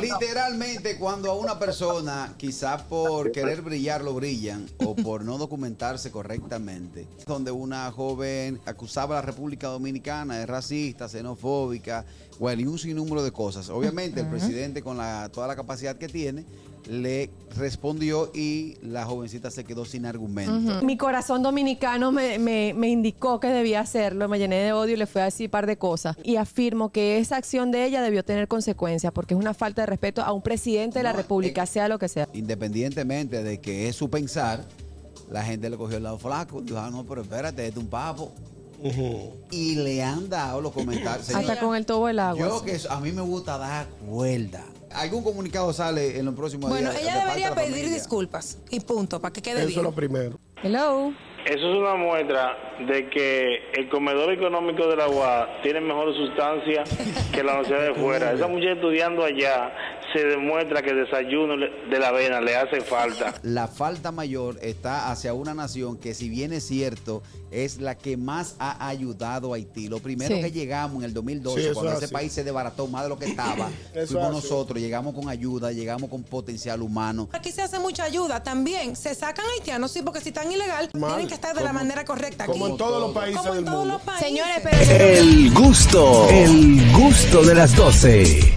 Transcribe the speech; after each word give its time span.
Literalmente, 0.00 0.96
cuando 0.96 1.30
a 1.30 1.34
una 1.34 1.58
persona, 1.58 2.32
quizás 2.38 2.80
por 2.84 3.30
querer 3.32 3.60
brillar, 3.60 4.02
lo 4.02 4.14
brillan, 4.14 4.64
o 4.78 4.96
por 4.96 5.22
no 5.26 5.36
documentarse 5.36 6.10
correctamente, 6.10 7.06
donde 7.26 7.50
una 7.50 7.92
joven 7.92 8.58
acusaba 8.64 9.18
a 9.18 9.20
la 9.20 9.26
República 9.26 9.68
Dominicana 9.68 10.38
de 10.38 10.46
racista, 10.46 11.06
xenofóbica, 11.06 12.06
bueno, 12.38 12.62
y 12.62 12.66
un 12.66 12.78
sinnúmero 12.78 13.22
de 13.22 13.30
cosas. 13.30 13.68
Obviamente, 13.68 14.20
el 14.20 14.28
presidente, 14.28 14.80
con 14.80 14.96
la, 14.96 15.28
toda 15.30 15.46
la 15.46 15.54
capacidad 15.54 15.96
que 15.98 16.08
tiene, 16.08 16.46
le 16.88 17.30
respondió 17.56 18.30
y 18.34 18.76
la 18.82 19.04
jovencita 19.06 19.50
se 19.50 19.64
quedó 19.64 19.84
sin 19.84 20.04
argumento. 20.06 20.84
Mi 20.84 20.96
corazón 20.96 21.42
dominicano 21.42 22.12
me, 22.12 22.38
me- 22.38 22.74
me 22.74 22.88
indicó 22.88 23.40
que 23.40 23.46
debía 23.48 23.80
hacerlo, 23.80 24.28
me 24.28 24.38
llené 24.38 24.56
de 24.56 24.72
odio 24.72 24.94
y 24.94 24.96
le 24.98 25.06
fui 25.06 25.20
a 25.22 25.24
decir 25.26 25.46
un 25.46 25.50
par 25.52 25.66
de 25.66 25.78
cosas. 25.78 26.16
Y 26.22 26.36
afirmo 26.36 26.90
que 26.90 27.18
esa 27.18 27.36
acción 27.36 27.70
de 27.70 27.84
ella 27.86 28.02
debió 28.02 28.24
tener 28.24 28.48
consecuencias 28.48 29.12
porque 29.12 29.34
es 29.34 29.40
una 29.40 29.54
falta 29.54 29.82
de 29.82 29.86
respeto 29.86 30.22
a 30.22 30.32
un 30.32 30.42
presidente 30.42 30.98
de 30.98 31.02
la 31.04 31.12
No, 31.12 31.18
República, 31.18 31.62
eh, 31.62 31.66
sea 31.66 31.88
lo 31.88 31.98
que 31.98 32.08
sea. 32.08 32.28
Independientemente 32.34 33.42
de 33.42 33.60
que 33.60 33.88
es 33.88 33.96
su 33.96 34.10
pensar, 34.10 34.64
la 35.30 35.42
gente 35.42 35.70
le 35.70 35.76
cogió 35.78 35.96
el 35.96 36.02
lado 36.02 36.18
flaco. 36.18 36.60
Dijo, 36.60 36.78
ah, 36.78 36.90
no, 36.90 37.04
pero 37.04 37.22
espérate, 37.22 37.66
este 37.66 37.78
es 37.78 37.82
un 37.84 37.88
papo. 37.90 38.32
Y 39.50 39.76
le 39.76 40.02
han 40.02 40.28
dado 40.28 40.60
los 40.60 40.72
comentarios. 40.72 41.30
Hasta 41.34 41.58
con 41.58 41.74
el 41.74 41.86
tobo 41.86 42.08
del 42.08 42.18
agua. 42.18 42.38
Yo 42.46 42.62
que 42.62 42.78
a 42.90 43.00
mí 43.00 43.12
me 43.12 43.22
gusta 43.22 43.56
dar 43.56 43.86
cuerda. 44.06 44.62
¿Algún 44.94 45.22
comunicado 45.24 45.72
sale 45.72 46.18
en 46.18 46.24
los 46.26 46.34
próximos 46.34 46.70
Bueno, 46.70 46.90
días? 46.90 47.02
ella 47.02 47.12
de 47.14 47.18
parte 47.20 47.28
debería 47.40 47.50
de 47.50 47.56
pedir 47.56 47.72
familia? 47.74 47.94
disculpas 47.94 48.58
y 48.70 48.80
punto, 48.80 49.20
para 49.20 49.32
que 49.32 49.42
quede 49.42 49.58
Eso 49.58 49.66
bien. 49.68 49.78
es 49.80 49.84
lo 49.84 49.92
primero. 49.92 50.38
Hello. 50.62 51.12
Eso 51.44 51.70
es 51.72 51.76
una 51.76 51.94
muestra 51.94 52.56
de 52.88 53.10
que 53.10 53.58
el 53.74 53.90
comedor 53.90 54.32
económico 54.32 54.86
de 54.86 54.96
la 54.96 55.08
UAS 55.08 55.46
tiene 55.62 55.78
mejor 55.82 56.14
sustancia 56.16 56.84
que 57.34 57.42
la 57.42 57.52
universidad 57.60 57.82
de 57.88 57.94
fuera. 58.00 58.32
Esa 58.34 58.48
mujer 58.48 58.76
estudiando 58.78 59.22
allá 59.24 59.70
se 60.14 60.24
demuestra 60.24 60.80
que 60.80 60.90
el 60.90 61.04
desayuno 61.04 61.54
de 61.58 61.98
la 61.98 62.08
avena 62.08 62.40
le 62.40 62.56
hace 62.56 62.80
falta. 62.80 63.34
La 63.42 63.68
falta 63.68 64.12
mayor 64.12 64.56
está 64.62 65.10
hacia 65.10 65.34
una 65.34 65.52
nación 65.54 65.98
que, 65.98 66.14
si 66.14 66.28
bien 66.28 66.52
es 66.52 66.66
cierto, 66.66 67.22
es 67.50 67.80
la 67.80 67.96
que 67.98 68.16
más 68.16 68.54
ha 68.58 68.86
ayudado 68.88 69.52
a 69.52 69.56
Haití. 69.56 69.88
Lo 69.88 69.98
primero 69.98 70.34
Sí. 70.36 70.40
que 70.40 70.50
llegamos 70.52 70.98
en 70.98 71.04
el 71.04 71.14
2012, 71.14 71.60
Sí, 71.62 71.68
cuando 71.74 71.90
es 71.92 71.96
ese 71.98 72.04
así. 72.06 72.14
país 72.14 72.32
se 72.32 72.44
desbarató 72.44 72.86
más 72.86 73.02
de 73.02 73.08
lo 73.08 73.18
que 73.18 73.26
estaba, 73.26 73.68
fuimos 73.92 74.10
así. 74.14 74.34
nosotros, 74.34 74.78
llegamos 74.80 75.14
con 75.14 75.28
ayuda, 75.28 75.72
llegamos 75.72 76.08
con 76.08 76.22
potencial 76.22 76.80
humano. 76.80 77.28
Aquí 77.32 77.50
se 77.52 77.62
hace 77.62 77.78
mucha 77.80 78.04
ayuda 78.04 78.42
también. 78.42 78.96
Se 78.96 79.14
sacan 79.14 79.44
haitianos, 79.58 79.90
sí, 79.90 80.02
porque 80.02 80.20
si 80.20 80.28
están 80.30 80.50
ilegal, 80.50 80.90
Mal. 80.94 81.10
tienen 81.10 81.28
que 81.28 81.34
estar 81.34 81.54
de 81.54 81.60
la 81.62 81.68
Como- 81.68 81.80
manera 81.80 82.04
correcta. 82.04 82.46
Como 82.46 82.64
aquí. 82.66 82.72
en 82.72 82.78
todos 82.78 83.00
los 83.00 83.12
países 83.12 83.36
Como 83.40 83.50
en 83.50 83.56
del 83.56 83.64
todos 83.64 83.78
mundo. 83.78 83.94
los 83.94 84.02
países. 84.02 84.28
Señores, 84.28 84.60
pero... 84.62 85.04
El 85.04 85.54
gusto, 85.54 86.28
el 86.30 86.92
gusto 86.92 87.42
de 87.44 87.54
las 87.54 87.74
12. 87.76 88.52